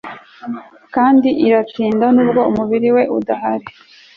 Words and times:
kandi 0.95 1.29
iratinda, 1.45 2.05
nubwo 2.15 2.41
umubiri 2.49 2.89
we 2.95 3.03
udahari 3.17 3.67